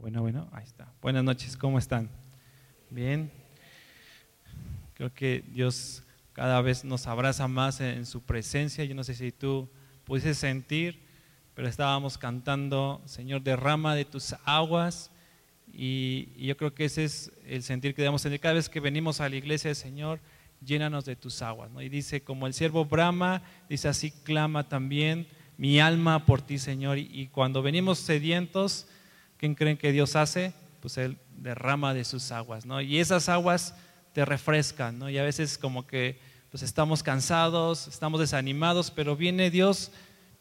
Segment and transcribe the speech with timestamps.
[0.00, 0.90] Bueno, bueno, ahí está.
[1.02, 2.08] Buenas noches, ¿cómo están?
[2.88, 3.30] Bien.
[4.94, 8.82] Creo que Dios cada vez nos abraza más en su presencia.
[8.84, 9.68] Yo no sé si tú
[10.06, 11.02] pudiste sentir,
[11.54, 15.10] pero estábamos cantando, Señor, derrama de tus aguas.
[15.70, 19.20] Y, yo creo que ese es el sentir que debemos tener cada vez que venimos
[19.20, 20.18] a la iglesia, Señor,
[20.64, 21.70] llénanos de tus aguas.
[21.70, 21.82] ¿no?
[21.82, 26.96] Y dice, como el siervo brama, dice así, clama también mi alma por ti, Señor.
[26.96, 28.86] y cuando venimos sedientos,
[29.40, 30.52] ¿Quién creen que Dios hace?
[30.80, 32.82] Pues Él derrama de sus aguas, ¿no?
[32.82, 33.74] Y esas aguas
[34.12, 35.08] te refrescan, ¿no?
[35.08, 39.92] Y a veces como que pues estamos cansados, estamos desanimados, pero viene Dios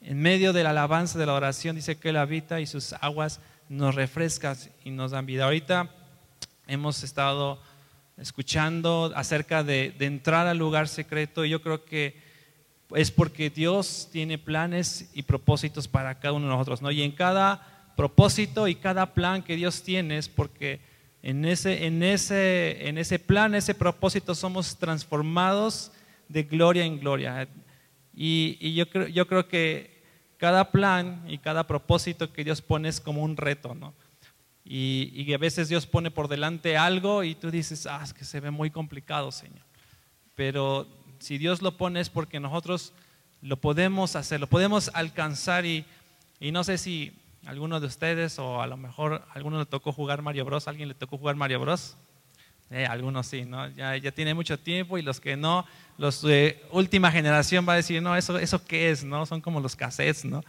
[0.02, 3.40] en medio de la alabanza, de la oración, dice que Él habita y sus aguas
[3.70, 5.46] nos refrescan y nos dan vida.
[5.46, 5.90] Ahorita
[6.68, 7.62] hemos estado
[8.18, 12.22] escuchando acerca de, de entrar al lugar secreto y yo creo que
[12.94, 16.92] es porque Dios tiene planes y propósitos para cada uno de nosotros, ¿no?
[16.92, 20.80] Y en cada propósito y cada plan que Dios tiene porque
[21.22, 25.92] en ese, en ese, en ese plan, ese propósito somos transformados
[26.30, 27.50] de gloria en gloria.
[28.16, 30.02] Y, yo, creo, yo creo que
[30.38, 33.94] cada plan y cada propósito que Dios pone es como un reto, ¿no?
[34.64, 38.24] Y, y, a veces Dios pone por delante algo y tú dices, ah, es que
[38.24, 39.66] se ve muy complicado, Señor.
[40.38, 40.88] Pero
[41.20, 42.94] si Dios lo pone es porque nosotros
[43.42, 45.84] lo podemos hacer, lo podemos alcanzar y,
[46.40, 49.92] y no sé si ¿Alguno de ustedes o a lo mejor a alguno le tocó
[49.92, 50.68] jugar Mario Bros?
[50.68, 51.98] ¿Alguien le tocó jugar Mario Bros?
[52.72, 53.68] Eh, algunos sí, ¿no?
[53.70, 55.66] Ya, ya tiene mucho tiempo y los que no,
[55.98, 59.26] los de última generación va a decir, no, eso, eso qué es, ¿no?
[59.26, 60.44] Son como los cassettes, ¿no?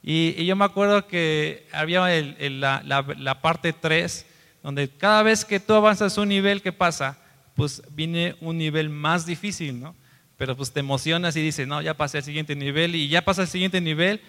[0.00, 2.06] Y, yo me acuerdo que había
[2.50, 4.26] la, la, parte 3,
[4.62, 7.18] donde cada vez que tú avanzas un nivel, ¿qué pasa?
[7.56, 9.96] Pues viene un nivel más difícil, ¿no?
[10.36, 13.42] Pero pues te emocionas y dices, no, ya pasé al siguiente nivel y ya pasa
[13.42, 14.20] al siguiente nivel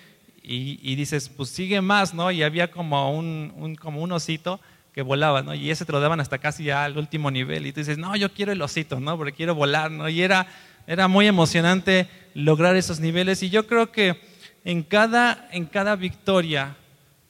[0.48, 2.30] y, dices, pues sigue más, ¿no?
[2.30, 4.60] Y había como un, como un osito
[4.94, 5.56] que volaba, ¿no?
[5.56, 7.66] Y ese te lo daban hasta casi ya al último nivel.
[7.66, 9.18] Y tú dices, no, yo quiero el osito, ¿no?
[9.18, 10.08] Porque quiero volar, ¿no?
[10.08, 10.48] Y era,
[10.86, 13.42] era muy emocionante lograr esos niveles.
[13.42, 14.22] Y yo creo que
[14.64, 16.78] en cada, en cada victoria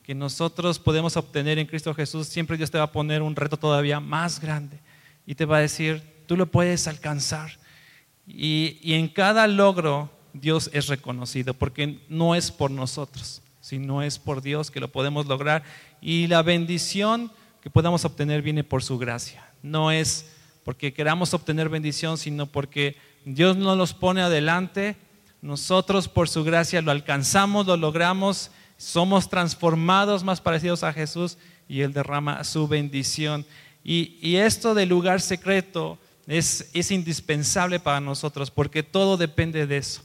[0.04, 3.58] que nosotros podemos obtener en Cristo Jesús, siempre Dios te va a poner un reto
[3.58, 4.80] todavía más grande.
[5.26, 7.58] Y te va a decir, tú lo puedes alcanzar.
[8.28, 10.12] Y, y en cada logro
[10.42, 15.26] Dios es reconocido, porque no es por nosotros, sino es por Dios que lo podemos
[15.26, 15.64] lograr.
[16.02, 17.32] Y la bendición
[17.62, 19.50] que podamos obtener viene por su gracia.
[19.64, 20.28] No es
[20.64, 24.98] porque queramos obtener bendición, sino porque Dios nos los pone adelante.
[25.42, 31.82] Nosotros por su gracia lo alcanzamos, lo logramos, somos transformados más parecidos a Jesús y
[31.82, 33.46] Él derrama su bendición.
[33.84, 35.98] Y, esto del lugar secreto
[36.28, 40.05] es, es indispensable para nosotros porque todo depende de eso.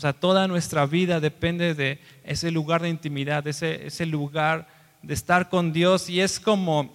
[0.00, 4.66] O sea, toda nuestra vida depende de ese lugar de intimidad, ese, ese lugar
[5.02, 6.08] de estar con Dios.
[6.08, 6.90] Y es como,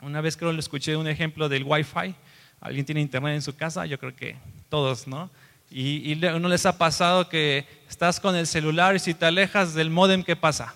[0.00, 2.14] una vez creo que escuché un ejemplo del Wi-Fi.
[2.62, 3.84] ¿Alguien tiene internet en su casa?
[3.84, 4.36] Yo creo que
[4.70, 5.28] todos, ¿no?
[5.70, 9.90] Y, uno les ha pasado que estás con el celular y si te alejas del
[9.90, 10.74] modem, ¿qué pasa?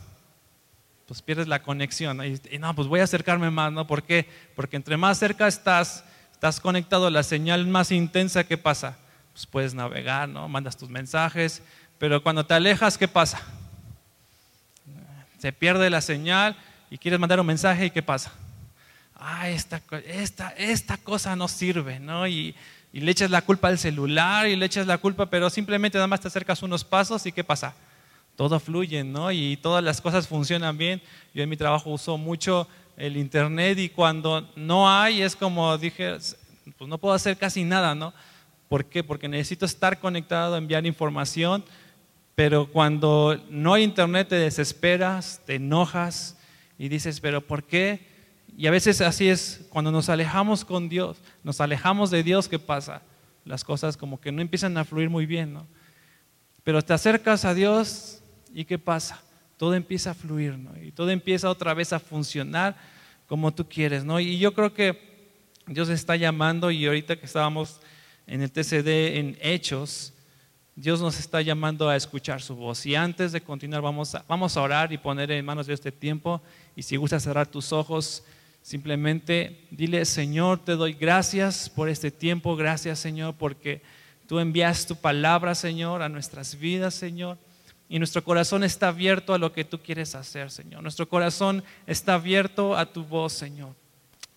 [1.06, 2.22] Pues pierdes la conexión.
[2.26, 3.86] Y, y no, pues voy a acercarme más, ¿no?
[3.86, 4.28] ¿Por qué?
[4.54, 8.98] Porque entre más cerca estás, estás conectado a la señal más intensa, ¿qué pasa?
[9.38, 10.48] Pues, puedes navegar, ¿no?
[10.48, 11.62] Mandas tus mensajes,
[12.00, 13.40] pero cuando te alejas, ¿qué pasa?
[15.38, 16.56] Se pierde la señal
[16.90, 18.32] y quieres mandar un mensaje y ¿qué pasa?
[19.14, 22.26] Ah, esta, esta, esta cosa no sirve, ¿no?
[22.26, 22.56] Y,
[22.92, 26.08] y le echas la culpa al celular y le echas la culpa, pero simplemente nada
[26.08, 27.74] más te acercas unos pasos y ¿qué pasa?
[28.34, 29.30] Todo fluye, ¿no?
[29.30, 31.00] Y todas las cosas funcionan bien.
[31.32, 32.66] Yo en mi trabajo uso mucho
[32.96, 36.16] el internet y cuando no hay es como dije,
[36.76, 38.12] pues no puedo hacer casi nada, ¿no?
[38.68, 39.02] ¿Por qué?
[39.02, 41.64] Porque necesito estar conectado, enviar información,
[42.34, 46.36] pero cuando no hay internet te desesperas, te enojas
[46.78, 48.06] y dices, pero ¿por qué?
[48.56, 52.58] Y a veces así es, cuando nos alejamos con Dios, nos alejamos de Dios, ¿qué
[52.58, 53.02] pasa?
[53.44, 55.66] Las cosas como que no empiezan a fluir muy bien, ¿no?
[56.62, 59.22] Pero te acercas a Dios y ¿qué pasa?
[59.56, 60.70] Todo empieza a fluir, ¿no?
[60.82, 62.76] Y todo empieza otra vez a funcionar
[63.26, 64.20] como tú quieres, ¿no?
[64.20, 65.32] Y yo creo que
[65.66, 67.80] Dios está llamando y ahorita que estábamos
[68.28, 70.12] en el TCD en Hechos,
[70.76, 72.86] Dios nos está llamando a escuchar su voz.
[72.86, 75.90] Y antes de continuar, vamos a, vamos a orar y poner en manos de este
[75.90, 76.40] tiempo.
[76.76, 78.22] Y si gusta cerrar tus ojos,
[78.62, 82.54] simplemente dile, Señor, te doy gracias por este tiempo.
[82.54, 83.82] Gracias, Señor, porque
[84.28, 87.38] tú envías tu palabra, Señor, a nuestras vidas, Señor.
[87.88, 90.82] Y nuestro corazón está abierto a lo que tú quieres hacer, Señor.
[90.82, 93.74] Nuestro corazón está abierto a tu voz, Señor.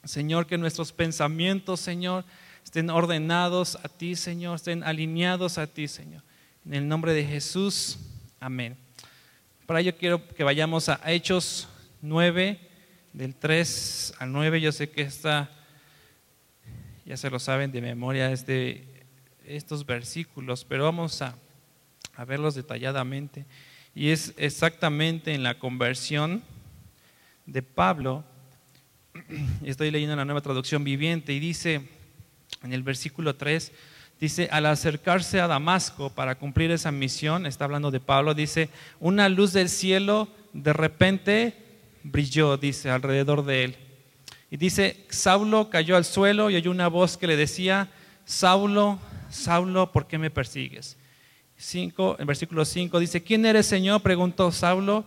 [0.05, 2.23] Señor, que nuestros pensamientos, Señor,
[2.63, 6.23] estén ordenados a ti, Señor, estén alineados a ti, Señor.
[6.65, 7.97] En el nombre de Jesús,
[8.39, 8.77] amén.
[9.65, 11.67] Para ello quiero que vayamos a Hechos
[12.01, 12.59] 9,
[13.13, 14.61] del 3 al 9.
[14.61, 15.49] Yo sé que esta,
[17.05, 18.85] ya se lo saben de memoria, es de
[19.45, 21.35] estos versículos, pero vamos a,
[22.15, 23.45] a verlos detalladamente.
[23.93, 26.43] Y es exactamente en la conversión
[27.45, 28.23] de Pablo.
[29.63, 32.00] Estoy leyendo la nueva traducción viviente y dice
[32.63, 33.71] en el versículo 3,
[34.19, 38.69] dice, al acercarse a Damasco para cumplir esa misión, está hablando de Pablo, dice,
[38.99, 41.55] una luz del cielo de repente
[42.03, 43.75] brilló, dice, alrededor de él.
[44.49, 47.89] Y dice, Saulo cayó al suelo y oyó una voz que le decía,
[48.25, 48.99] Saulo,
[49.29, 50.97] Saulo, ¿por qué me persigues?
[51.57, 54.01] Cinco, en versículo 5 dice, ¿quién eres Señor?
[54.01, 55.05] preguntó Saulo.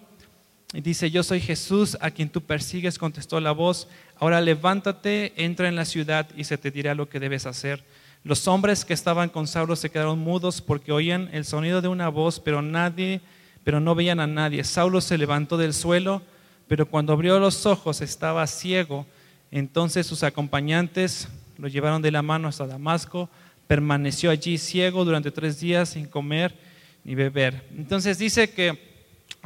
[0.74, 3.86] Y dice, yo soy Jesús a quien tú persigues, contestó la voz.
[4.18, 7.84] Ahora levántate, entra en la ciudad y se te dirá lo que debes hacer.
[8.24, 12.08] Los hombres que estaban con Saulo se quedaron mudos porque oían el sonido de una
[12.08, 13.20] voz, pero nadie,
[13.62, 14.64] pero no veían a nadie.
[14.64, 16.22] Saulo se levantó del suelo,
[16.66, 19.06] pero cuando abrió los ojos estaba ciego.
[19.52, 23.30] Entonces sus acompañantes lo llevaron de la mano hasta Damasco.
[23.68, 26.52] Permaneció allí ciego durante tres días sin comer
[27.04, 27.62] ni beber.
[27.76, 28.93] Entonces dice que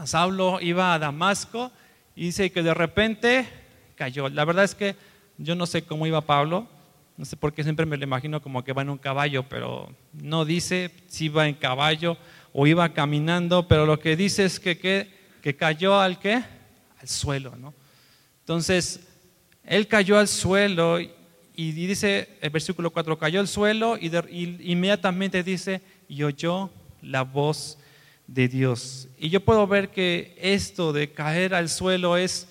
[0.07, 1.73] Saulo iba a Damasco
[2.15, 3.47] y dice que de repente
[3.95, 4.29] cayó.
[4.29, 4.97] La verdad es que
[5.39, 6.69] yo no sé cómo iba Pablo,
[7.17, 9.93] no sé por qué siempre me lo imagino como que va en un caballo, pero
[10.13, 12.17] no dice si iba en caballo
[12.53, 16.43] o iba caminando, pero lo que dice es que, que, cayó al qué?
[17.01, 17.75] Al suelo, ¿no?
[18.41, 19.01] Entonces,
[19.65, 25.43] él cayó al suelo y dice el versículo 4, cayó al suelo y, y inmediatamente
[25.43, 26.71] dice, y oyó
[27.03, 27.79] la voz
[28.29, 29.09] de Dios.
[29.19, 32.47] Y yo puedo ver que esto de caer al suelo es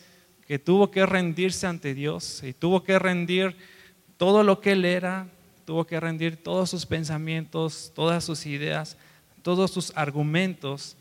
[0.46, 3.56] que tuvo que rendirse ante Dios y tuvo que rendir
[4.18, 5.28] todo lo que él era,
[5.66, 8.98] tuvo que rendir todos sus pensamientos, todas sus ideas,
[9.44, 10.98] todos sus argumentos.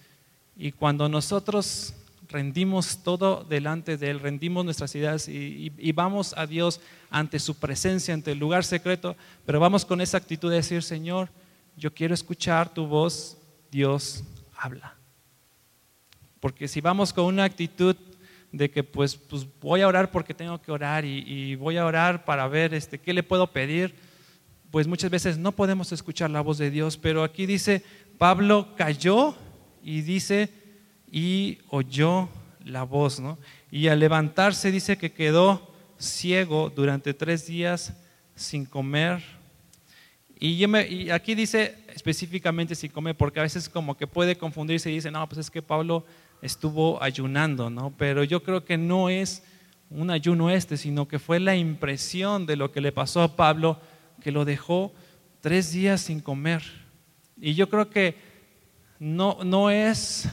[0.57, 1.95] Y cuando nosotros
[2.29, 8.13] rendimos todo delante de Él, rendimos nuestras ideas y, vamos a Dios ante su presencia,
[8.13, 11.31] ante el lugar secreto, pero vamos con esa actitud de decir, Señor,
[11.77, 13.39] yo quiero escuchar tu voz,
[13.71, 14.25] Dios
[14.57, 14.97] habla.
[16.41, 17.97] Porque si vamos con una actitud
[18.53, 22.25] de que pues, pues voy a orar porque tengo que orar y, voy a orar
[22.25, 23.95] para ver este, qué le puedo pedir,
[24.71, 26.97] pues muchas veces no podemos escuchar la voz de Dios.
[26.97, 27.83] Pero aquí dice,
[28.19, 29.35] Pablo cayó
[29.83, 30.51] y dice,
[31.11, 32.29] y oyó
[32.65, 33.39] la voz, ¿no?
[33.71, 37.95] Y al levantarse dice que quedó ciego durante tres días
[38.35, 39.36] sin comer.
[40.39, 44.95] Y, y aquí dice específicamente sin comer, porque a veces como que puede confundirse y
[44.95, 46.05] dice, no, pues es que Pablo
[46.43, 47.95] estuvo ayunando, ¿no?
[47.97, 49.43] Pero yo creo que no es
[49.91, 53.81] un ayuno este, sino que fue la impresión de lo que le pasó a Pablo,
[54.21, 54.93] que lo dejó
[55.41, 56.63] tres días sin comer.
[57.41, 58.17] Y yo creo que
[58.99, 60.29] no, no es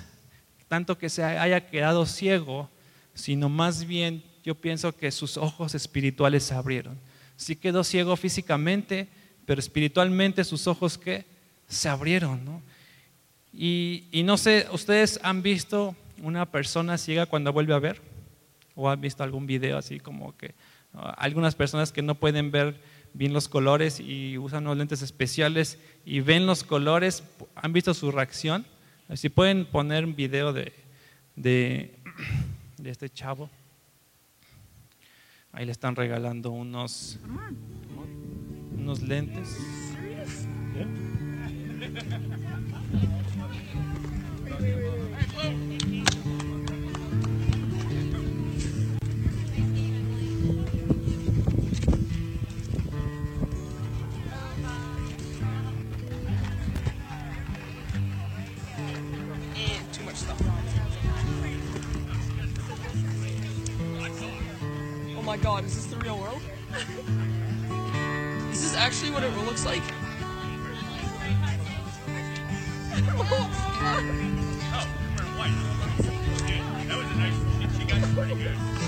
[0.68, 2.70] tanto que se haya quedado ciego,
[3.14, 6.98] sino más bien yo pienso que sus ojos espirituales se abrieron.
[7.36, 9.08] Sí quedó ciego físicamente,
[9.46, 11.26] pero espiritualmente sus ojos que
[11.68, 12.62] se abrieron, ¿no?
[13.54, 18.02] Y, no sé, ¿ustedes han visto una persona ciega cuando vuelve a ver?
[18.76, 20.56] ¿O han visto algún video así como que
[20.94, 22.80] algunas personas que no pueden ver
[23.14, 27.24] bien los colores y usan unos lentes especiales y ven los colores,
[27.56, 28.66] ¿han visto su reacción?
[29.14, 30.74] Si pueden poner un video de,
[31.36, 31.96] de,
[32.78, 33.50] de este chavo.
[35.52, 37.20] Ahí le están regalando unos,
[38.84, 39.58] unos lentes.
[65.16, 66.42] Oh my god, is this the real world?
[68.84, 69.82] actually what it looks like?
[76.92, 78.83] oh, nice, she got pretty good.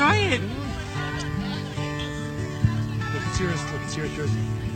[0.00, 0.40] Try it.
[3.12, 3.60] Look, it's yours.
[3.70, 4.69] Look, at your yours.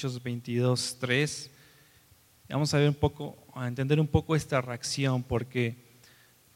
[0.00, 1.50] Hechos 22, 3.
[2.48, 5.76] Vamos a ver un poco, a entender un poco esta reacción, porque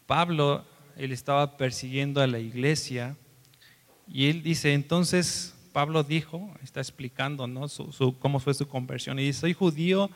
[0.06, 0.64] Pablo,
[0.96, 3.18] él estaba persiguiendo a la iglesia
[4.08, 7.68] y él dice, entonces Pablo dijo, está explicando ¿no?
[7.68, 10.08] Su- cómo fue su conversión, y dice, soy judío,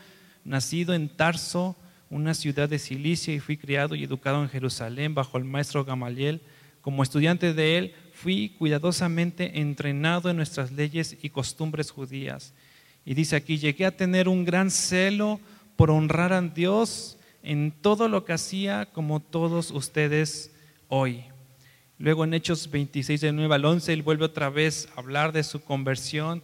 [0.43, 1.77] nacido en Tarso,
[2.09, 6.41] una ciudad de Cilicia, y fui criado y educado en Jerusalén bajo el maestro Gamaliel.
[6.81, 12.55] Como estudiante de él, fui cuidadosamente entrenado en nuestras leyes y costumbres judías.
[13.09, 15.41] Y dice aquí, llegué a tener un gran celo
[15.77, 20.53] por honrar a Dios en todo lo que hacía como todos ustedes
[20.89, 21.25] hoy.
[21.97, 25.43] Luego en Hechos 26, de 9 al 11, él vuelve otra vez a hablar de
[25.43, 26.43] su conversión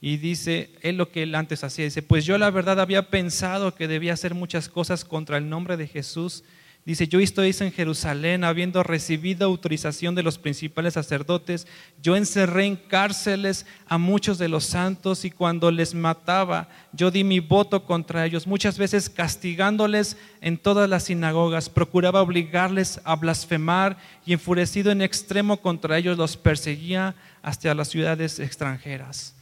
[0.00, 3.74] y dice, él lo que él antes hacía, dice, pues yo la verdad había pensado
[3.74, 6.44] que debía hacer muchas cosas contra el nombre de Jesús.
[6.86, 11.66] Dice, yo estoy en Jerusalén, habiendo recibido autorización de los principales sacerdotes,
[12.00, 17.24] yo encerré en cárceles a muchos de los santos y cuando les mataba, yo di
[17.24, 23.96] mi voto contra ellos, muchas veces castigándoles en todas las sinagogas, procuraba obligarles a blasfemar
[24.24, 29.34] y enfurecido en extremo contra ellos los perseguía hasta las ciudades extranjeras.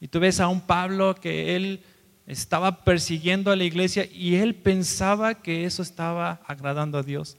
[0.00, 1.84] Y tú ves a un Pablo que él
[2.26, 7.36] estaba persiguiendo a la iglesia y él pensaba que eso estaba agradando a Dios.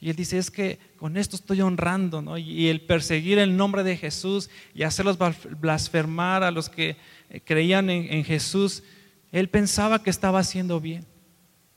[0.00, 2.36] Y él dice, es que con esto estoy honrando, ¿no?
[2.36, 5.18] Y el perseguir el nombre de Jesús y hacerlos
[5.60, 6.96] blasfemar a los que
[7.30, 8.82] eh, creían en, Jesús,
[9.32, 11.06] él pensaba que estaba haciendo bien.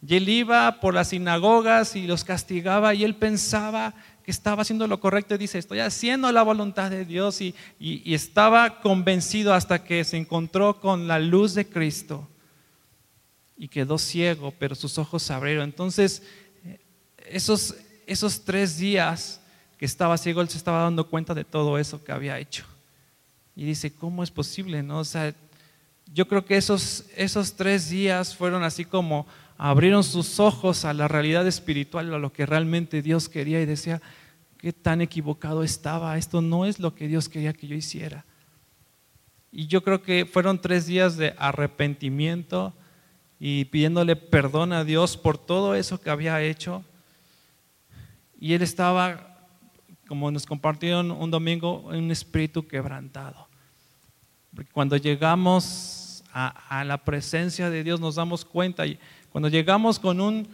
[0.06, 4.88] Y él iba por las sinagogas y los castigaba y él pensaba que estaba haciendo
[4.88, 10.04] lo correcto y dice, estoy haciendo la voluntad de Dios y estaba convencido hasta que
[10.04, 12.28] se encontró con la luz de Cristo
[13.58, 15.64] y quedó ciego, pero sus ojos se abrieron.
[15.64, 16.22] Entonces,
[16.64, 16.80] eh,
[17.26, 19.42] esos, esos tres días
[19.78, 22.66] que estaba ciego, él se estaba dando cuenta de todo eso que había hecho.
[23.56, 24.84] Y dice, ¿cómo es posible?
[24.84, 25.00] No?
[25.00, 25.34] O sea,
[26.14, 31.08] yo creo que esos, esos tres días fueron así como abrieron sus ojos a la
[31.08, 34.02] realidad espiritual, a lo que realmente Dios quería y decía,
[34.58, 38.26] qué tan equivocado estaba, esto no es lo que Dios quería que yo hiciera.
[39.52, 42.74] Y yo creo que fueron tres días de arrepentimiento
[43.40, 46.84] y pidiéndole perdón a Dios por todo eso que había hecho.
[48.40, 49.38] Y él estaba,
[50.08, 53.48] como nos compartieron un domingo, en un espíritu quebrantado.
[54.72, 59.00] Cuando llegamos a, a la presencia de Dios nos damos cuenta y
[59.38, 60.48] cuando llegamos con un,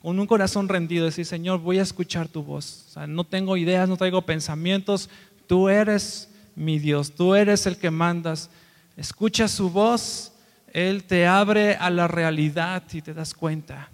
[0.00, 2.86] con un corazón rendido, decir, Señor, voy a escuchar tu voz.
[2.88, 5.10] O sea, no tengo ideas, no traigo pensamientos,
[5.46, 8.48] tú eres mi Dios, tú eres el que mandas.
[8.96, 10.32] Escucha su voz,
[10.72, 13.90] Él te abre a la realidad y te das cuenta.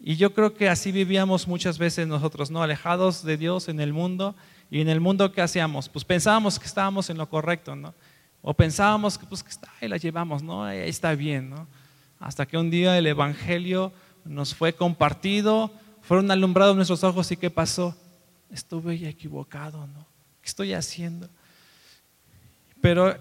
[0.00, 2.62] Y yo creo que así vivíamos muchas veces nosotros, ¿no?
[2.62, 4.36] Alejados de Dios en el mundo.
[4.70, 5.88] Y en el mundo, ¿qué hacíamos?
[5.88, 7.94] Pues pensábamos que estábamos en lo correcto, ¿no?
[8.42, 10.64] O pensábamos que pues está, ahí la llevamos, ¿no?
[10.64, 11.66] Ahí está bien, ¿no?
[12.20, 13.92] Hasta que un día el Evangelio
[14.24, 17.96] nos fue compartido, fueron alumbrados nuestros ojos y ¿qué pasó?
[18.50, 20.06] Estuve equivocado, ¿no?
[20.40, 21.28] ¿Qué estoy haciendo?
[22.80, 23.16] Pero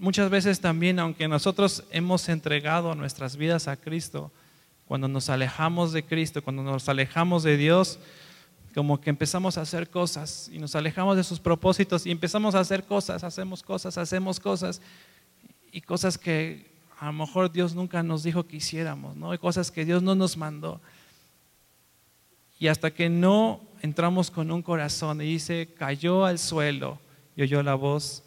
[0.00, 4.32] muchas veces también, aunque nosotros hemos entregado nuestras vidas a Cristo,
[4.88, 8.00] cuando nos alejamos de Cristo, cuando nos alejamos de Dios,
[8.74, 12.60] como que empezamos a hacer cosas y nos alejamos de sus propósitos y empezamos a
[12.60, 14.80] hacer cosas, hacemos cosas, hacemos cosas
[15.70, 19.32] y cosas que a lo mejor Dios nunca nos dijo que hiciéramos, ¿no?
[19.32, 20.80] Hay cosas que Dios no nos mandó.
[22.58, 26.98] Y hasta que no entramos con un corazón y dice, cayó al suelo
[27.36, 28.22] y oyó la voz,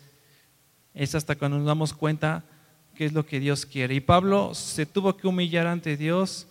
[0.93, 2.43] es hasta cuando nos damos cuenta
[2.95, 3.95] qué es lo que Dios quiere.
[3.95, 6.47] Y Pablo se tuvo que humillar ante Dios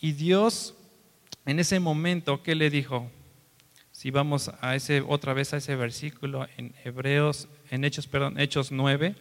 [0.00, 0.74] y Dios
[1.44, 3.10] en ese momento, ¿qué le dijo?
[3.90, 8.72] Si vamos a ese, otra vez a ese versículo en Hebreos, en Hechos, perdón, Hechos
[8.72, 9.14] 9.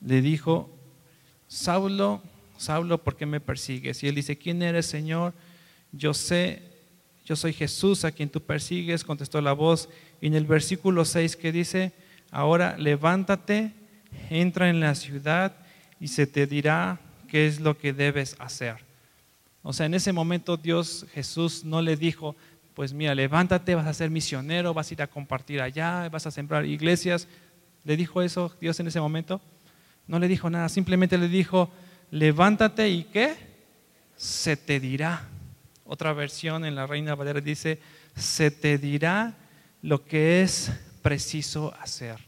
[0.00, 0.70] Le dijo,
[1.48, 2.22] Saulo,
[2.56, 4.02] Saulo, ¿por qué me persigues?
[4.02, 5.34] Y él dice, ¿quién eres, Señor?
[5.92, 6.62] Yo sé,
[7.24, 9.88] yo soy Jesús a quien tú persigues, contestó la voz.
[10.20, 11.92] Y en el versículo 6 que dice,
[12.30, 13.72] ahora levántate,
[14.30, 15.54] entra en la ciudad
[16.00, 18.76] y se te dirá qué es lo que debes hacer.
[19.62, 22.36] O sea, en ese momento Dios, Jesús no le dijo,
[22.74, 26.30] pues mira, levántate, vas a ser misionero, vas a ir a compartir allá, vas a
[26.30, 27.28] sembrar iglesias.
[27.84, 29.40] ¿Le dijo eso Dios en ese momento?
[30.06, 31.70] No le dijo nada, simplemente le dijo,
[32.10, 33.34] levántate y qué?
[34.16, 35.28] Se te dirá.
[35.90, 37.80] Otra versión en la Reina Valera dice,
[38.14, 39.34] se te dirá
[39.80, 42.18] lo que es preciso hacer.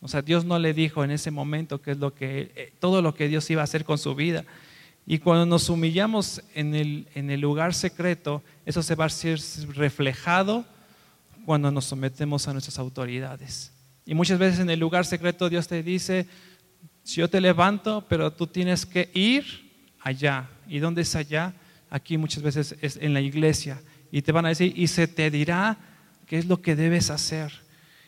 [0.00, 3.02] O sea, Dios no le dijo en ese momento qué es lo que, eh, todo
[3.02, 4.44] lo que Dios iba a hacer con su vida.
[5.04, 9.40] Y cuando nos humillamos en el, en el lugar secreto, eso se va a ser
[9.74, 10.64] reflejado
[11.44, 13.72] cuando nos sometemos a nuestras autoridades.
[14.06, 16.28] Y muchas veces en el lugar secreto Dios te dice,
[17.02, 19.44] si yo te levanto, pero tú tienes que ir
[19.98, 20.48] allá.
[20.68, 21.52] ¿Y dónde es allá?
[21.92, 23.78] Aquí muchas veces es en la iglesia.
[24.10, 25.76] Y te van a decir, y se te dirá
[26.26, 27.52] qué es lo que debes hacer.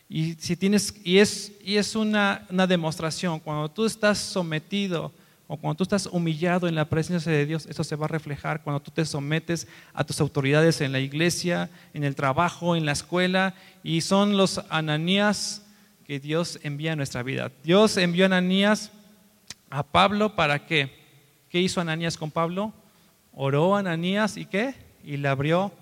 [0.09, 5.13] Y, si tienes, y es, y es una, una demostración, cuando tú estás sometido
[5.45, 8.63] o cuando tú estás humillado en la presencia de Dios, eso se va a reflejar
[8.63, 12.93] cuando tú te sometes a tus autoridades en la iglesia, en el trabajo, en la
[12.93, 15.61] escuela, y son los ananías
[16.07, 17.51] que Dios envía a nuestra vida.
[17.63, 18.91] Dios envió Ananías
[19.69, 20.91] a Pablo para qué?
[21.49, 22.73] ¿Qué hizo Ananías con Pablo?
[23.35, 24.75] Oró a Ananías y qué?
[25.03, 25.73] Y le abrió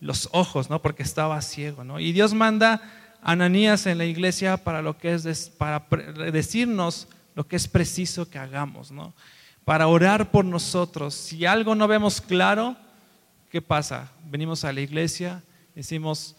[0.00, 0.80] los ojos, ¿no?
[0.80, 1.98] Porque estaba ciego, ¿no?
[1.98, 2.80] Y Dios manda
[3.20, 5.86] a Ananías en la iglesia para lo que es para
[6.32, 9.12] decirnos lo que es preciso que hagamos, ¿no?
[9.64, 11.14] Para orar por nosotros.
[11.14, 12.76] Si algo no vemos claro,
[13.50, 14.12] ¿qué pasa?
[14.30, 15.42] Venimos a la iglesia,
[15.74, 16.36] decimos,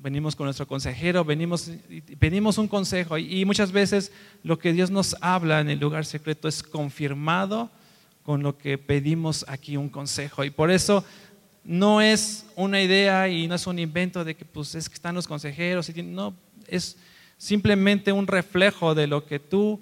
[0.00, 1.70] venimos con nuestro consejero, venimos,
[2.18, 4.12] pedimos un consejo y muchas veces
[4.42, 7.70] lo que Dios nos habla en el lugar secreto es confirmado
[8.30, 10.44] con lo que pedimos aquí un consejo.
[10.44, 11.04] Y por eso
[11.64, 15.16] no es una idea y no es un invento de que pues es que están
[15.16, 16.32] los consejeros, y no,
[16.68, 16.96] es
[17.38, 19.80] simplemente un reflejo de lo que tú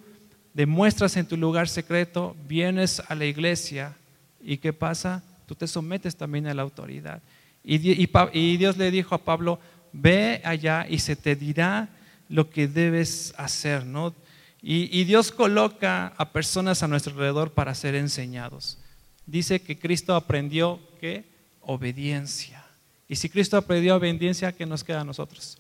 [0.55, 3.95] demuestras en tu lugar secreto, vienes a la iglesia
[4.43, 5.23] y ¿qué pasa?
[5.45, 7.21] Tú te sometes también a la autoridad.
[7.63, 7.77] Y,
[8.33, 9.61] y Dios le dijo a Pablo,
[9.93, 11.91] ve allá y se te dirá
[12.31, 14.15] lo que debes hacer, ¿no?
[14.61, 18.79] Y, Dios coloca a personas a nuestro alrededor para ser enseñados.
[19.25, 21.25] Dice que Cristo aprendió qué?
[21.61, 22.65] Obediencia.
[23.09, 25.59] Y si Cristo aprendió obediencia, ¿qué nos queda a nosotros?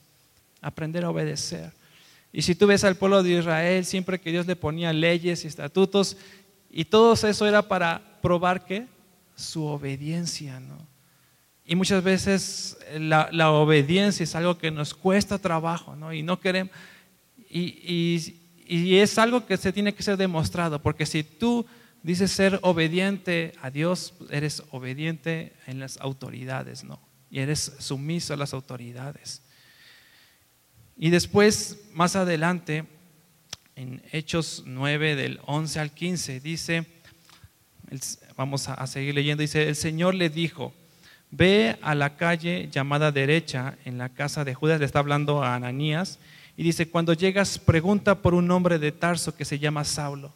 [0.60, 1.72] Aprender a obedecer.
[2.32, 5.48] Y si tú ves al pueblo de Israel, siempre que Dios le ponía leyes y
[5.48, 6.16] estatutos,
[6.70, 8.86] y todo eso era para probar que
[9.36, 10.76] su obediencia, ¿no?
[11.64, 16.12] Y muchas veces la, obediencia es algo que nos cuesta trabajo, ¿no?
[16.14, 16.72] Y no queremos,
[17.50, 18.36] y,
[18.68, 21.66] es algo que se tiene que ser demostrado, porque si tú
[22.02, 27.00] dices ser obediente a Dios, eres obediente en las autoridades, ¿no?
[27.30, 29.42] Y eres sumiso a las autoridades.
[30.96, 32.84] Y después, más adelante,
[33.76, 36.86] en Hechos 9, del 11 al 15, dice,
[38.36, 40.74] vamos a seguir leyendo, dice, el Señor le dijo,
[41.30, 45.54] ve a la calle llamada derecha en la casa de Judas, le está hablando a
[45.54, 46.18] Ananías,
[46.58, 50.32] y dice, cuando llegas, pregunta por un hombre de Tarso que se llama Saulo.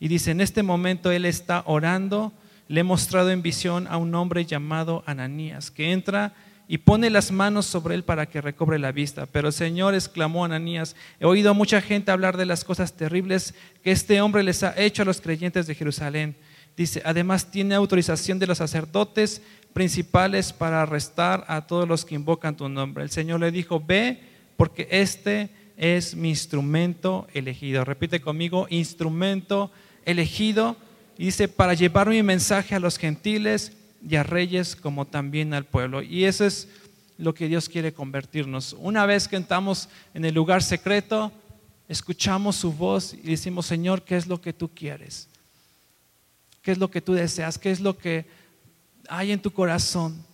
[0.00, 2.32] Y dice, en este momento él está orando,
[2.66, 6.34] le he mostrado en visión a un hombre llamado Ananías, que entra
[6.66, 9.26] y pone las manos sobre él para que recobre la vista.
[9.26, 13.54] Pero el Señor exclamó Ananías, he oído a mucha gente hablar de las cosas terribles
[13.84, 16.34] que este hombre les ha hecho a los creyentes de Jerusalén.
[16.76, 19.40] Dice, además tiene autorización de los sacerdotes
[19.72, 23.04] principales para arrestar a todos los que invocan tu nombre.
[23.04, 24.20] El Señor le dijo, ve,
[24.56, 27.84] porque este es mi instrumento elegido.
[27.84, 29.72] Repite conmigo, instrumento
[30.04, 30.76] elegido.
[31.18, 33.72] Y dice, para llevar mi mensaje a los gentiles
[34.08, 36.02] y a reyes como también al pueblo.
[36.02, 36.68] Y eso es
[37.18, 38.76] lo que Dios quiere convertirnos.
[38.78, 41.32] Una vez que entramos en el lugar secreto,
[41.88, 45.28] escuchamos su voz y decimos, Señor, ¿qué es lo que tú quieres?
[46.62, 47.58] ¿Qué es lo que tú deseas?
[47.58, 48.26] ¿Qué es lo que
[49.10, 50.24] hay en tu corazón.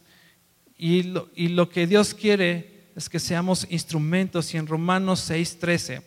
[0.78, 4.52] Y lo, y lo que Dios quiere es que seamos instrumentos.
[4.54, 6.02] Y en Romanos 6:13,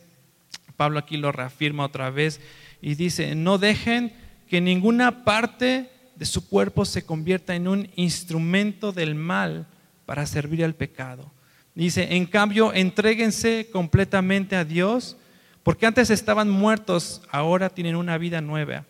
[0.75, 2.41] Pablo aquí lo reafirma otra vez
[2.81, 4.13] y dice, no dejen
[4.49, 9.67] que ninguna parte de su cuerpo se convierta en un instrumento del mal
[10.05, 11.31] para servir al pecado.
[11.75, 15.15] Dice, en cambio, entréguense completamente a Dios,
[15.63, 18.85] porque antes estaban muertos, ahora tienen una vida nueva.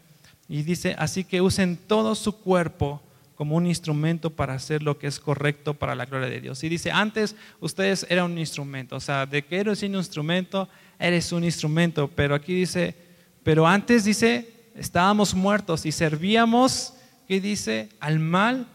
[0.47, 3.01] Y dice, así que usen todo su cuerpo
[3.39, 6.61] como un instrumento para hacer lo que es correcto para la gloria de Dios.
[6.65, 10.67] Y dice, antes ustedes eran un instrumento, o sea, de que eres un instrumento,
[10.99, 12.97] eres un instrumento, pero aquí dice,
[13.41, 16.95] pero antes dice, estábamos muertos y servíamos,
[17.29, 17.87] ¿qué dice?
[18.01, 18.67] Al mal,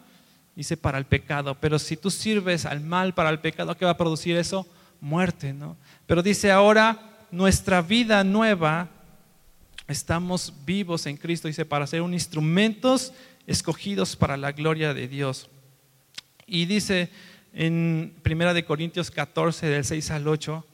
[0.56, 1.58] dice, para el pecado.
[1.60, 4.66] Pero si tú sirves al mal para el pecado, ¿qué va a producir eso?
[4.98, 5.76] Muerte, ¿no?
[6.06, 8.88] Pero dice ahora, nuestra vida nueva,
[9.88, 13.12] estamos vivos en Cristo, dice, para ser un instrumentos
[13.46, 15.48] escogidos para la gloria de Dios.
[16.46, 17.10] Y dice
[17.52, 20.64] en Primera de Corintios 14, del 6 al 8,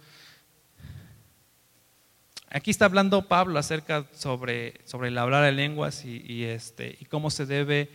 [2.50, 7.30] aquí está hablando Pablo acerca sobre, sobre el hablar de lenguas y, este, y cómo
[7.30, 7.90] se debe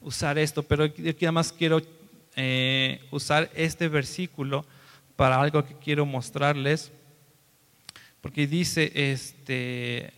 [0.00, 1.82] usar esto, pero aquí además quiero
[2.36, 4.64] eh, usar este versículo
[5.16, 6.92] para algo que quiero mostrarles.
[8.20, 10.12] Porque dice, este,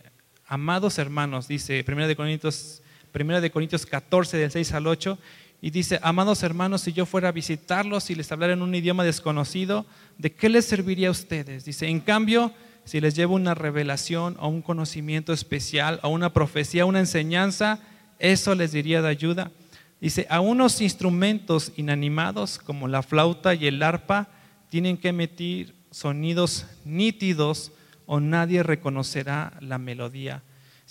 [0.45, 2.80] amados hermanos, dice 1 de Corintios,
[3.13, 5.17] 1 de Corintios 14, del 6 al 8,
[5.61, 9.03] y dice, amados hermanos, si yo fuera a visitarlos y les hablara en un idioma
[9.03, 9.85] desconocido,
[10.17, 11.65] ¿de qué les serviría a ustedes?
[11.65, 12.51] Dice, en cambio,
[12.83, 17.79] si les llevo una revelación o un conocimiento especial o una profecía, una enseñanza,
[18.17, 19.51] eso les diría de ayuda.
[19.99, 24.29] Dice, a unos instrumentos inanimados como la flauta y el arpa
[24.69, 27.71] tienen que emitir sonidos nítidos
[28.07, 30.41] o nadie reconocerá la melodía.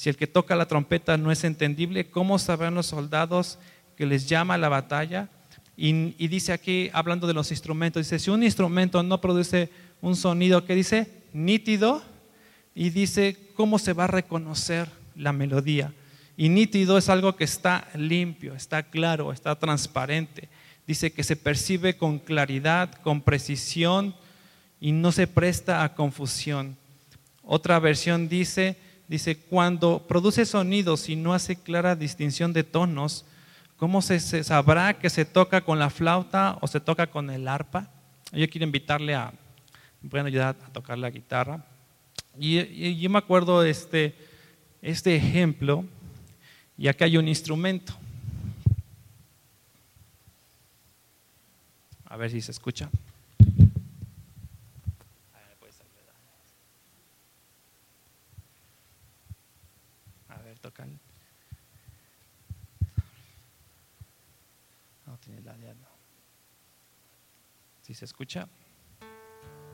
[0.01, 3.59] Si el que toca la trompeta no es entendible, ¿cómo sabrán los soldados
[3.99, 5.29] que les llama a la batalla?
[5.77, 9.69] Y, y dice aquí, hablando de los instrumentos, dice, si un instrumento no produce
[10.01, 12.03] un sonido que dice nítido,
[12.75, 15.93] y dice, ¿cómo se va a reconocer la melodía?
[16.35, 20.49] Y nítido es algo que está limpio, está claro, está transparente.
[20.87, 24.15] Dice que se percibe con claridad, con precisión
[24.81, 26.79] y no se presta a confusión.
[27.43, 28.79] Otra versión dice,
[29.11, 33.27] dice, cuando produce sonidos y no hace clara distinción de tonos,
[33.77, 37.91] ¿cómo se, sabrá que se toca con la flauta o se toca con el arpa?
[38.33, 39.35] Yo quiero invitarle a,
[40.09, 41.63] pueden ayudar a tocar la guitarra.
[42.39, 44.15] Y, yo me acuerdo de este,
[44.81, 45.85] este ejemplo
[46.79, 47.93] y acá hay un instrumento.
[52.07, 52.89] A ver si se escucha.
[60.29, 60.99] A ver, tocan.
[65.07, 65.91] No tiene la no.
[67.91, 68.47] Si se escucha.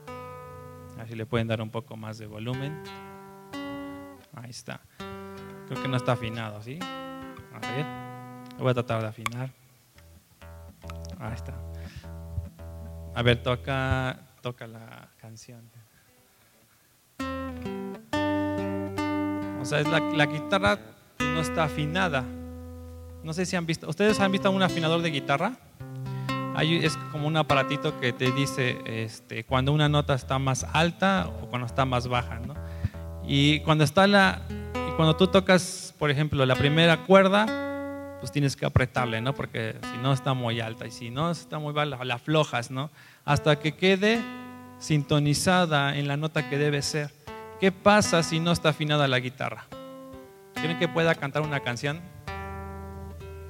[0.07, 2.81] A ver si le pueden dar un poco más de volumen.
[4.33, 4.81] Ahí está.
[5.67, 6.79] Creo que no está afinado, ¿sí?
[6.81, 7.85] A ver,
[8.57, 9.51] voy a tratar de afinar.
[11.19, 11.53] Ahí está.
[13.13, 15.69] A ver, toca, toca la canción.
[19.61, 20.79] O sea, es la, la guitarra
[21.19, 22.23] no está afinada.
[23.21, 25.66] No sé si han visto, ¿ustedes han visto un afinador de guitarra?
[26.57, 31.29] Hay, es como un aparatito que te dice este, cuando una nota está más alta
[31.43, 32.55] o cuando está más baja, ¿no?
[33.27, 34.41] Y cuando está la,
[34.95, 37.45] cuando tú tocas, por ejemplo, la primera cuerda,
[38.19, 39.35] pues tienes que apretarle, ¿no?
[39.35, 42.89] Porque si no está muy alta y si no está muy baja, la aflojas, ¿no?
[43.23, 44.19] Hasta que quede
[44.79, 47.11] sintonizada en la nota que debe ser.
[47.59, 49.65] ¿Qué pasa si no está afinada la guitarra?
[50.55, 52.01] ¿Quieren que pueda cantar una canción?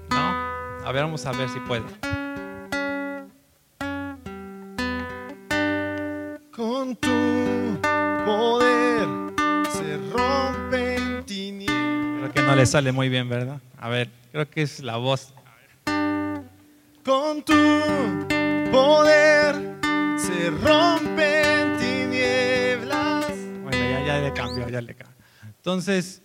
[0.10, 0.18] ¿No?
[0.18, 2.17] A ver, vamos a ver si puede.
[12.48, 13.60] No le sale muy bien, ¿verdad?
[13.78, 15.34] A ver, creo que es la voz.
[17.04, 17.54] Con tu
[18.72, 19.78] poder
[20.18, 23.26] se rompen tinieblas.
[23.64, 25.16] Bueno, ya, ya le cambió, ya le cambió.
[25.58, 26.22] Entonces,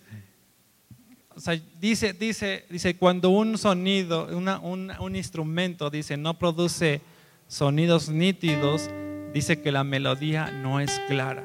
[1.35, 7.01] o sea, dice, dice, dice, cuando un sonido, una- un, un instrumento, dice, no produce
[7.47, 8.89] sonidos nítidos,
[9.33, 11.43] dice que la melodía no es clara.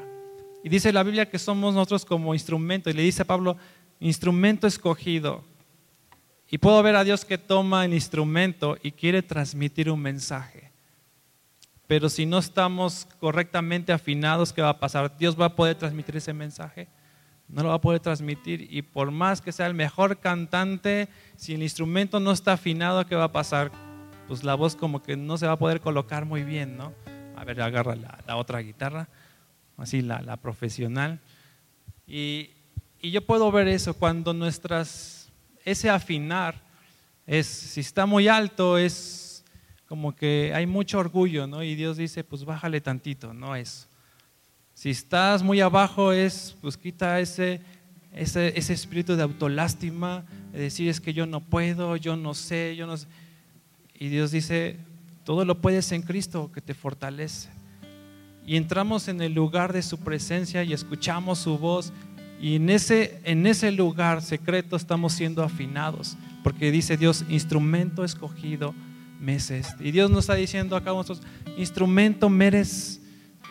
[0.64, 2.91] Y dice la Biblia que somos nosotros como instrumento.
[2.91, 3.57] Y le dice a Pablo,
[4.01, 5.45] instrumento escogido.
[6.51, 10.73] Y puedo ver a Dios que toma el instrumento y quiere transmitir un mensaje.
[11.87, 15.17] Pero si no estamos correctamente afinados, ¿qué va a pasar?
[15.19, 16.89] ¿Dios va a poder transmitir ese mensaje?
[17.49, 18.69] No lo va a poder transmitir.
[18.71, 23.15] Y por más que sea el mejor cantante, si el instrumento no está afinado, ¿qué
[23.15, 23.73] va a pasar?
[24.27, 26.93] Pues la voz como que no se va a poder colocar muy bien, ¿no?
[27.37, 29.09] A ver, agarra la, la otra guitarra,
[29.79, 31.21] así la, la profesional.
[32.07, 32.51] Y,
[33.01, 35.29] y yo puedo ver eso cuando nuestras,
[35.65, 36.61] ese afinar,
[37.27, 39.45] es, si está muy alto, es
[39.87, 41.63] como que hay mucho orgullo, ¿no?
[41.63, 43.87] Y Dios dice, pues bájale tantito, no eso.
[44.75, 47.61] Si estás muy abajo, es, pues quita ese,
[48.13, 52.77] ese, ese espíritu de autolástima, de decir es que yo no puedo, yo no sé,
[52.77, 53.07] yo no sé.
[53.99, 54.77] Y Dios dice,
[55.25, 57.49] todo lo puedes en Cristo que te fortalece.
[58.47, 61.93] Y entramos en el lugar de su presencia y escuchamos su voz.
[62.40, 66.16] Y en ese, en ese lugar secreto estamos siendo afinados.
[66.42, 68.74] Porque dice Dios, instrumento escogido
[69.20, 69.87] me es este.
[69.87, 73.01] Y Dios nos está diciendo acá a nosotros, instrumento me eres,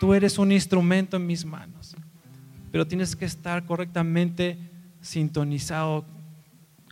[0.00, 1.94] tú eres un instrumento en mis manos.
[2.72, 4.58] Pero tienes que estar correctamente
[5.00, 6.04] sintonizado,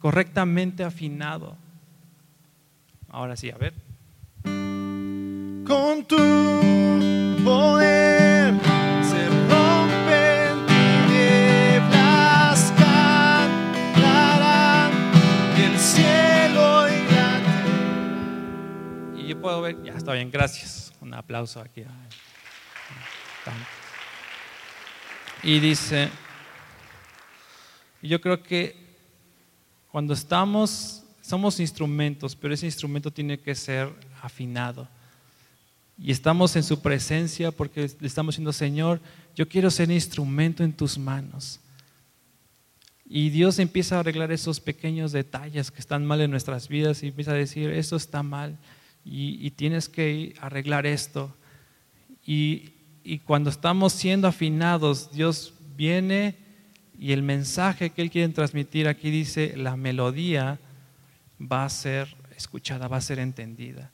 [0.00, 1.56] correctamente afinado.
[3.08, 3.74] Ahora sí, a ver.
[5.64, 6.16] Con tu
[7.44, 8.25] poder
[19.46, 20.92] puedo ver, ya está bien, gracias.
[21.00, 21.84] Un aplauso aquí.
[25.44, 26.08] Y dice,
[28.02, 28.74] yo creo que
[29.92, 33.88] cuando estamos, somos instrumentos, pero ese instrumento tiene que ser
[34.20, 34.88] afinado.
[35.96, 39.00] Y estamos en su presencia porque le estamos diciendo, Señor,
[39.36, 41.60] yo quiero ser instrumento en tus manos.
[43.08, 47.06] Y Dios empieza a arreglar esos pequeños detalles que están mal en nuestras vidas y
[47.06, 48.58] empieza a decir, esto está mal
[49.08, 51.34] y, tienes que arreglar esto.
[52.26, 52.72] Y,
[53.04, 56.34] y cuando estamos siendo afinados, Dios viene
[56.98, 60.58] y el mensaje que Él quiere transmitir aquí dice, la melodía
[61.40, 63.92] va a ser escuchada, va a ser entendida.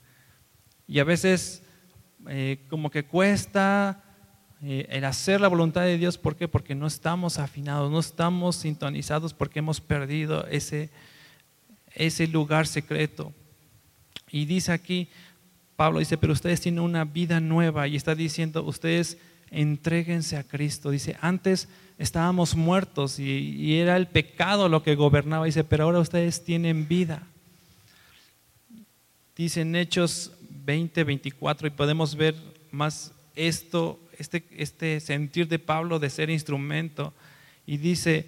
[0.87, 1.63] Y a veces
[2.27, 4.03] eh, como que cuesta
[4.61, 6.47] eh, el hacer la voluntad de Dios, ¿por qué?
[6.47, 10.89] Porque no estamos afinados, no estamos sintonizados porque hemos perdido ese,
[11.93, 13.33] ese lugar secreto.
[14.33, 15.07] Y dice aquí,
[15.75, 19.19] Pablo dice, pero ustedes tienen una vida nueva y está diciendo, ustedes
[19.51, 20.89] entréguense a Cristo.
[20.89, 21.69] Dice, antes
[21.99, 25.45] estábamos muertos y, y era el pecado lo que gobernaba.
[25.45, 27.27] Dice, pero ahora ustedes tienen vida.
[29.35, 30.31] Dice en Hechos
[30.65, 32.35] 20, 24 y podemos ver
[32.71, 37.13] más esto, este, este sentir de Pablo de ser instrumento.
[37.67, 38.25] Y dice,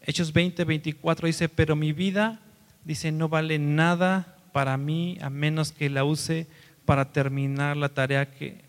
[0.00, 2.40] Hechos 20, 24 dice, pero mi vida,
[2.82, 6.46] dice, no vale nada para mí a menos que la use
[6.84, 8.60] para terminar la tarea que,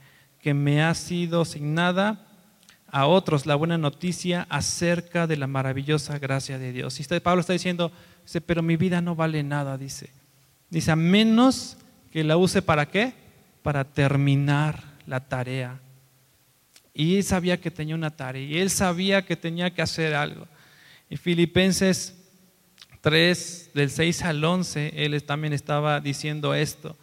[0.42, 2.26] que me ha sido asignada
[2.88, 6.98] a otros la buena noticia acerca de la maravillosa gracia de Dios.
[6.98, 7.92] Y está- Pablo está diciendo,
[8.24, 10.10] dice, pero mi vida no vale nada, dice.
[10.72, 11.78] Dice, a menos
[12.12, 13.14] que la use para qué?
[13.62, 15.80] Para terminar la tarea.
[16.96, 20.48] Y él sabía que tenía una tarea y él sabía que tenía que hacer algo.
[21.12, 22.15] Y Filipenses
[23.06, 26.98] 3, del 6 al 11, él también estaba diciendo esto.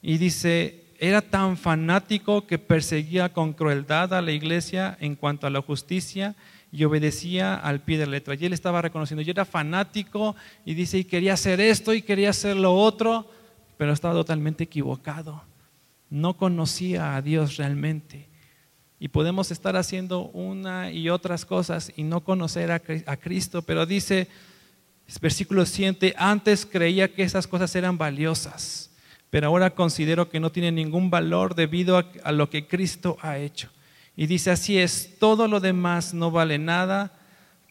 [0.00, 5.50] Y dice, era tan fanático que perseguía con crueldad a la iglesia en cuanto a
[5.50, 6.36] la justicia
[6.70, 8.36] y obedecía al pie de la letra.
[8.36, 12.30] Y él estaba reconociendo, yo era fanático y dice, y quería hacer esto y quería
[12.30, 13.28] hacer lo otro,
[13.76, 15.42] pero estaba totalmente equivocado.
[16.08, 18.28] No conocía a Dios realmente.
[19.00, 23.62] Y podemos estar haciendo una y otras cosas y no conocer a Cri- a Cristo,
[23.62, 24.28] pero dice,
[25.20, 28.90] versículo 7, antes creía que esas cosas eran valiosas,
[29.30, 33.38] pero ahora considero que no tienen ningún valor debido a, a lo que Cristo ha
[33.38, 33.70] hecho.
[34.16, 37.12] Y dice, así es, todo lo demás no vale nada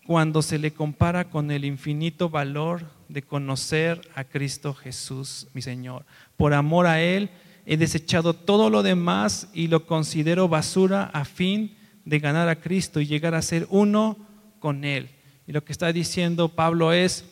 [0.06, 6.06] cuando se le compara con el infinito valor de conocer a Cristo Jesús, mi Señor.
[6.38, 7.30] Por amor a Él
[7.66, 13.02] he desechado todo lo demás y lo considero basura a fin de ganar a Cristo
[13.02, 14.18] y llegar a ser uno
[14.60, 15.10] con Él.
[15.48, 17.26] Y lo que está diciendo Pablo es,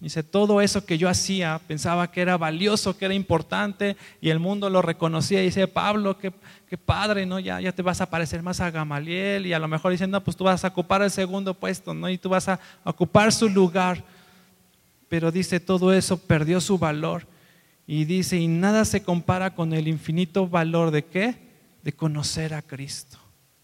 [0.00, 4.38] dice, todo eso que yo hacía pensaba que era valioso, que era importante y el
[4.38, 6.32] mundo lo reconocía y dice, Pablo, qué,
[6.68, 7.38] qué padre, ¿no?
[7.38, 10.22] Ya, ya te vas a parecer más a Gamaliel y a lo mejor dicen, no,
[10.22, 12.08] pues tú vas a ocupar el segundo puesto, ¿no?
[12.08, 14.04] Y tú vas a ocupar su lugar.
[15.08, 17.26] Pero dice, todo eso perdió su valor.
[17.86, 21.34] Y dice, y nada se compara con el infinito valor de qué?
[21.82, 23.18] De conocer a Cristo.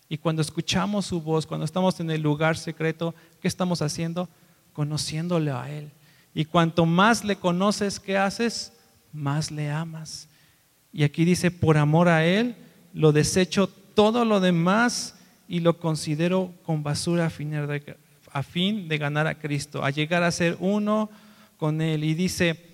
[0.09, 4.31] Y cuando escuchamos su voz, cuando estamos en el lugar secreto, ¿qué estamos haciendo?
[4.73, 5.91] Conociéndole a Él.
[6.35, 8.73] Y cuanto más le conoces, ¿qué haces?
[9.13, 10.29] Más le amas.
[10.95, 12.57] Y aquí dice, por amor a Él,
[12.95, 17.97] lo desecho todo lo demás y lo considero con basura a fin de,
[18.33, 21.11] a fin de ganar a Cristo, a llegar a ser uno
[21.59, 22.03] con Él.
[22.03, 22.65] Y dice,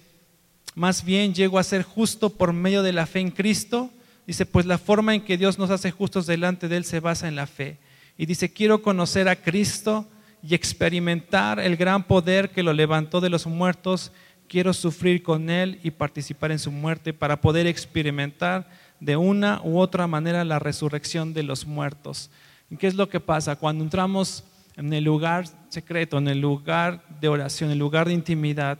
[0.76, 3.90] más bien llego a ser justo por medio de la fe en Cristo.
[4.24, 7.26] Dice, pues la forma en que Dios nos hace justos delante de Él se basa
[7.26, 7.78] en la fe.
[8.16, 10.06] Y dice, quiero conocer a Cristo
[10.42, 14.12] y experimentar el gran poder que lo levantó de los muertos.
[14.48, 19.78] Quiero sufrir con Él y participar en su muerte para poder experimentar de una u
[19.78, 22.30] otra manera la resurrección de los muertos.
[22.70, 23.56] ¿Y qué es lo que pasa?
[23.56, 24.44] Cuando entramos
[24.76, 28.78] en el lugar secreto, en el lugar de oración, en el lugar de intimidad,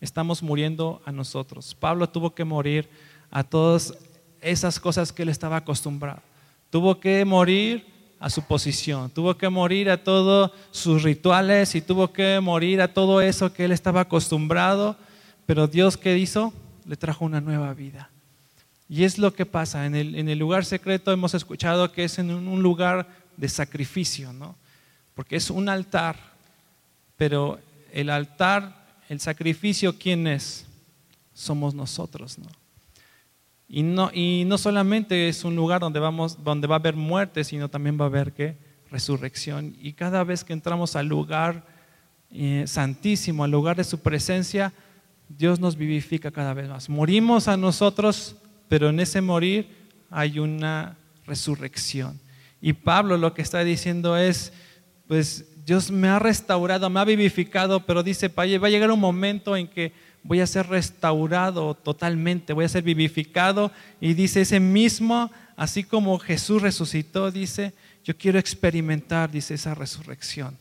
[0.00, 1.74] estamos muriendo a nosotros.
[1.74, 2.88] Pablo tuvo que morir
[3.30, 3.94] a todas
[4.40, 6.22] esas cosas que él estaba acostumbrado.
[6.70, 7.89] Tuvo que morir
[8.20, 12.92] a su posición, tuvo que morir a todos sus rituales y tuvo que morir a
[12.92, 14.96] todo eso que él estaba acostumbrado,
[15.46, 16.52] pero Dios ¿qué hizo?
[16.84, 18.10] Le trajo una nueva vida.
[18.90, 22.18] Y es lo que pasa, en el, en el lugar secreto hemos escuchado que es
[22.18, 24.54] en un, lugar de sacrificio, ¿no?
[25.14, 26.16] Porque es un altar,
[27.16, 27.58] pero
[27.92, 30.66] el altar el sacrificio, ¿quién es?
[31.34, 32.59] Somos nosotros, ¿no?
[33.72, 37.44] Y no, y no solamente es un lugar donde, vamos, donde va a haber muerte,
[37.44, 38.56] sino también va a haber ¿qué?
[38.90, 39.76] resurrección.
[39.80, 41.64] Y cada vez que entramos al lugar
[42.32, 44.72] eh, santísimo, al lugar de su presencia,
[45.28, 46.88] Dios nos vivifica cada vez más.
[46.88, 48.34] Morimos a nosotros,
[48.68, 49.68] pero en ese morir
[50.10, 52.18] hay una resurrección.
[52.60, 54.52] Y Pablo lo que está diciendo es,
[55.06, 59.56] pues Dios me ha restaurado, me ha vivificado, pero dice, va a llegar un momento
[59.56, 63.72] en que voy a ser restaurado totalmente, voy a ser vivificado.
[64.00, 67.72] Y dice ese mismo, así como Jesús resucitó, dice,
[68.04, 70.56] yo quiero experimentar, dice, esa resurrección.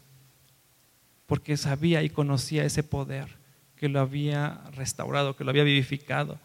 [1.25, 3.27] Porque sabía y conocía ese poder
[3.75, 6.39] que lo había restaurado, que lo había vivificado.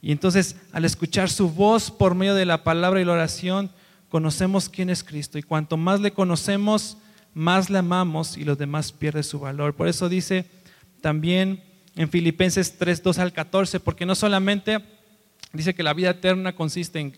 [0.00, 3.70] Y entonces, al escuchar su voz por medio de la palabra y la oración,
[4.08, 5.38] conocemos quién es Cristo.
[5.38, 6.96] Y cuanto más le conocemos,
[7.34, 9.74] más le amamos y los demás pierden su valor.
[9.74, 10.46] Por eso dice
[11.00, 11.62] también
[11.96, 14.78] en Filipenses 3, 2 al 14, porque no solamente
[15.52, 17.12] dice que la vida eterna consiste en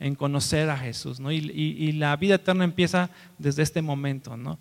[0.00, 1.32] en conocer a Jesús, ¿no?
[1.32, 4.58] Y, y, la vida eterna empieza desde este momento, ¿no?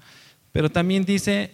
[0.51, 1.51] Pero también dice,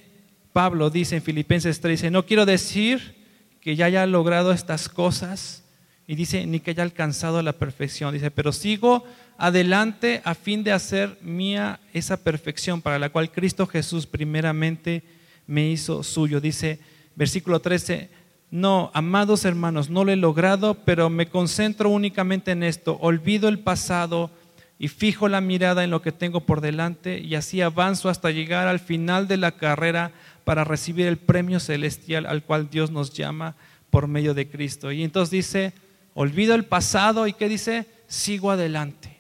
[0.54, 3.16] Pablo dice en Filipenses 3, dice, no quiero decir
[3.60, 5.64] que ya haya logrado estas cosas,
[6.08, 9.06] y dice, ni que haya alcanzado la perfección, dice, pero sigo
[9.38, 15.04] adelante a fin de hacer mía esa perfección para la cual Cristo Jesús primeramente
[15.48, 16.80] me hizo suyo, dice,
[17.16, 18.10] versículo 13,
[18.52, 23.60] no, amados hermanos, no lo he logrado, pero me concentro únicamente en esto, olvido el
[23.60, 24.30] pasado
[24.78, 28.68] y fijo la mirada en lo que tengo por delante y así avanzo hasta llegar
[28.68, 30.12] al final de la carrera
[30.44, 33.56] para recibir el premio celestial al cual Dios nos llama
[33.90, 34.92] por medio de Cristo.
[34.92, 35.74] Y entonces dice,
[36.14, 37.86] olvido el pasado y ¿qué dice?
[38.08, 39.18] Sigo adelante,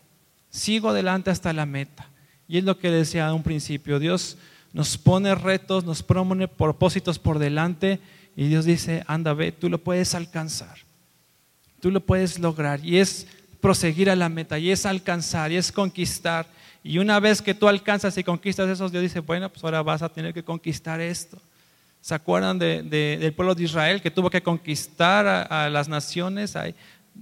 [0.50, 2.10] sigo adelante hasta la meta.
[2.48, 4.38] Y es lo que decía a un principio, Dios
[4.74, 8.00] nos pone retos, nos pone propósitos por delante
[8.36, 10.78] y Dios dice, anda, ve, tú lo puedes alcanzar,
[11.80, 13.28] tú lo puedes lograr y es
[13.62, 16.48] proseguir a la meta y es alcanzar y es conquistar.
[16.84, 20.02] Y una vez que tú alcanzas y conquistas eso, Dios dice, bueno, pues ahora vas
[20.02, 21.38] a tener que conquistar esto.
[22.02, 26.58] ¿Se acuerdan del pueblo de Israel que tuvo que conquistar a, las naciones?
[26.58, 26.76] Ahí,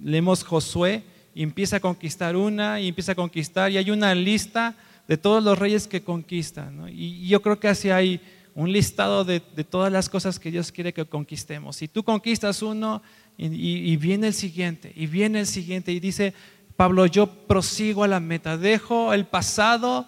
[0.03, 1.03] leemos Josué
[1.35, 4.73] y empieza a conquistar una y empieza a conquistar y hay una lista
[5.11, 6.87] de todos los reyes que conquistan.
[6.87, 8.21] Y yo creo que así hay
[8.55, 11.75] un listado de, todas las cosas que Dios quiere que conquistemos.
[11.75, 13.01] Si tú conquistas uno
[13.37, 16.33] y, viene el siguiente, y viene el siguiente, y dice,
[16.77, 20.07] Pablo, yo prosigo a la meta, dejo el pasado,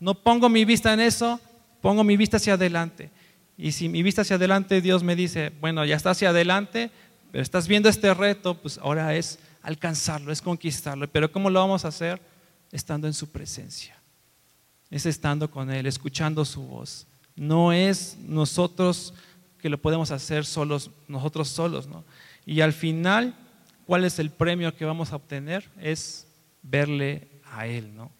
[0.00, 1.38] no pongo mi vista en eso,
[1.82, 3.10] pongo mi vista hacia adelante.
[3.58, 6.90] Y si mi vista hacia adelante, Dios me dice, bueno, ya está hacia adelante,
[7.32, 11.06] pero estás viendo este reto, pues ahora es alcanzarlo, es conquistarlo.
[11.06, 12.18] Pero ¿cómo lo vamos a hacer?
[12.72, 13.97] Estando en su presencia
[14.90, 17.06] es estando con Él, escuchando su voz.
[17.36, 19.14] No es nosotros
[19.58, 22.04] que lo podemos hacer solos, nosotros solos, ¿no?
[22.46, 23.34] Y al final,
[23.86, 25.68] ¿cuál es el premio que vamos a obtener?
[25.80, 26.26] Es
[26.62, 28.10] verle a Él, ¿no?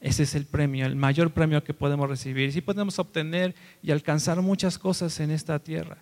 [0.00, 2.52] Ese es el premio, el mayor premio que podemos recibir.
[2.52, 5.96] Sí podemos obtener y alcanzar muchas cosas en esta tierra,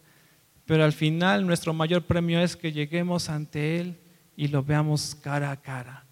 [0.66, 4.00] pero al final nuestro mayor premio es que lleguemos ante Él
[4.36, 6.04] y lo veamos cara a cara.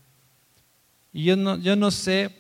[1.13, 2.31] Y yo no, yo no sé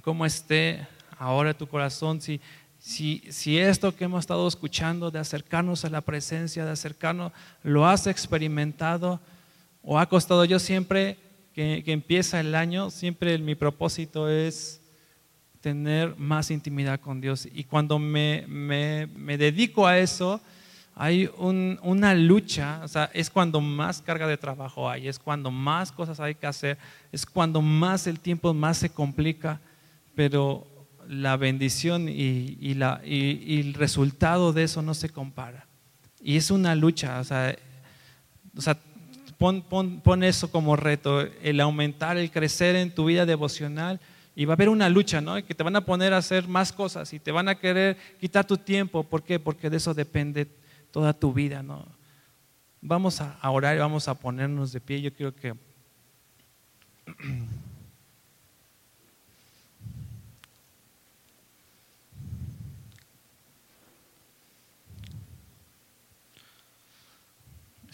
[0.00, 0.86] cómo esté
[1.18, 2.40] ahora tu corazón, si,
[2.78, 7.32] si, si esto que hemos estado escuchando de acercarnos a la presencia, de acercarnos,
[7.62, 9.20] lo has experimentado
[9.82, 10.44] o ha costado.
[10.44, 11.16] Yo siempre
[11.54, 14.80] que, empieza el año, siempre mi propósito es
[15.60, 17.48] tener más intimidad con Dios.
[17.52, 20.40] Y cuando me, me, dedico a eso,
[20.94, 25.90] hay una lucha, o sea, es cuando más carga de trabajo hay, es cuando más
[25.90, 26.78] cosas hay que hacer,
[27.10, 29.60] es cuando más el tiempo más se complica
[30.18, 30.66] pero
[31.08, 35.68] la bendición y, el resultado de eso no se compara.
[36.20, 37.56] Y es una lucha, o sea,
[39.38, 44.00] pon, eso como reto, el aumentar, el crecer en tu vida devocional.
[44.34, 45.36] Y va a haber una lucha, ¿no?
[45.46, 48.44] Que te van a poner a hacer más cosas y te van a querer quitar
[48.44, 49.04] tu tiempo.
[49.04, 49.38] ¿Por qué?
[49.38, 50.48] Porque de eso depende
[50.90, 51.86] toda tu vida, ¿no?
[52.80, 55.00] Vamos a orar y vamos a ponernos de pie.
[55.00, 55.54] Yo quiero que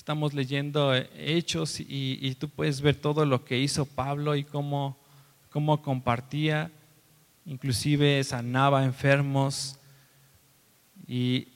[0.05, 4.99] Estamos leyendo eh, hechos y, tú puedes ver todo lo que hizo Pablo y cómo,
[5.49, 6.71] cómo compartía,
[7.47, 9.79] inclusive sanaba enfermos
[11.09, 11.49] y,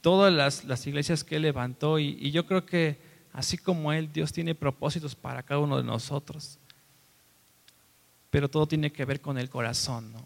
[0.00, 2.00] todas las, iglesias que levantó.
[2.00, 2.98] Y, yo creo que
[3.32, 6.58] así como él, Dios tiene propósitos para cada uno de nosotros.
[8.30, 10.18] Pero todo tiene que ver con el corazón, ¿no?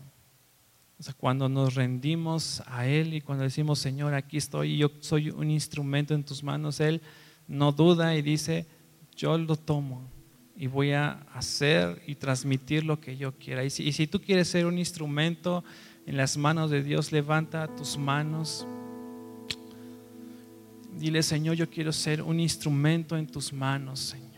[0.99, 5.29] O sea, cuando nos rendimos a Él y cuando decimos, Señor, aquí estoy, yo soy
[5.29, 7.03] un instrumento en tus manos, Él
[7.49, 8.67] no duda y dice,
[9.17, 10.11] yo lo tomo
[10.57, 13.65] y voy a hacer y transmitir lo que yo quiera.
[13.65, 15.65] Y si, tú quieres ser un instrumento
[16.07, 18.67] en las manos de Dios, levanta tus manos.
[20.99, 24.33] Dile, Señor, yo quiero ser un instrumento en tus manos, Señor.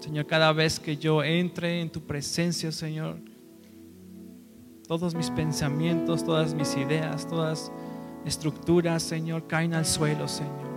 [0.00, 3.20] Señor, cada vez que yo entre en tu presencia, Señor,
[4.88, 7.70] todos mis pensamientos, todas mis ideas, todas
[8.24, 10.72] estructuras, Señor, caen al suelo, Señor.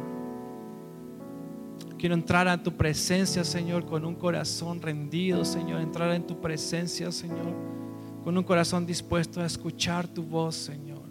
[1.97, 5.81] Quiero entrar a tu presencia, Señor, con un corazón rendido, Señor.
[5.81, 7.53] Entrar en tu presencia, Señor,
[8.23, 11.03] con un corazón dispuesto a escuchar tu voz, Señor.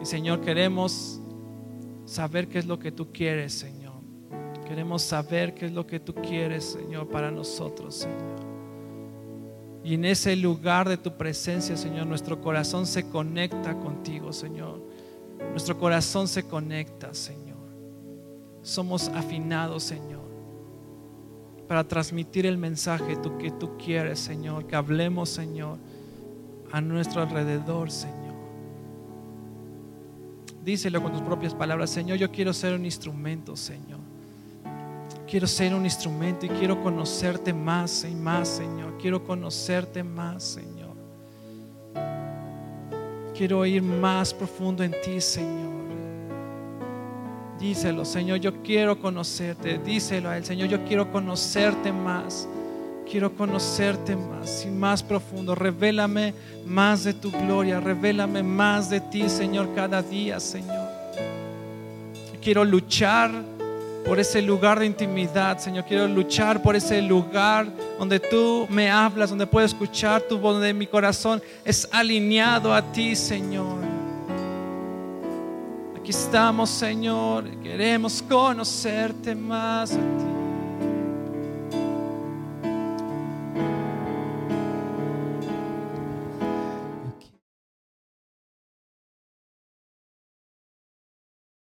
[0.00, 1.20] Y Señor, queremos
[2.04, 3.94] saber qué es lo que tú quieres, Señor.
[4.66, 8.57] Queremos saber qué es lo que tú quieres, Señor, para nosotros, Señor.
[9.88, 14.82] Y en ese lugar de tu presencia, Señor, nuestro corazón se conecta contigo, Señor.
[15.50, 17.56] Nuestro corazón se conecta, Señor.
[18.60, 20.28] Somos afinados, Señor,
[21.66, 24.66] para transmitir el mensaje que tú quieres, Señor.
[24.66, 25.78] Que hablemos, Señor,
[26.70, 28.36] a nuestro alrededor, Señor.
[30.62, 34.00] Díselo con tus propias palabras, Señor, yo quiero ser un instrumento, Señor.
[35.28, 38.96] Quiero ser un instrumento y quiero conocerte más y más, Señor.
[38.98, 40.96] Quiero conocerte más, Señor.
[43.36, 45.68] Quiero ir más profundo en ti, Señor.
[47.60, 49.78] Díselo, Señor, yo quiero conocerte.
[49.78, 52.48] Díselo a Él, Señor, yo quiero conocerte más.
[53.10, 55.54] Quiero conocerte más y más profundo.
[55.54, 56.32] Revélame
[56.64, 57.80] más de tu gloria.
[57.80, 60.88] Revélame más de ti, Señor, cada día, Señor.
[62.40, 63.57] Quiero luchar
[64.04, 65.84] por ese lugar de intimidad, Señor.
[65.84, 67.66] Quiero luchar por ese lugar
[67.98, 72.80] donde tú me hablas, donde puedo escuchar tu voz, donde mi corazón es alineado a
[72.80, 73.78] ti, Señor.
[75.96, 77.44] Aquí estamos, Señor.
[77.62, 80.37] Queremos conocerte más a ti.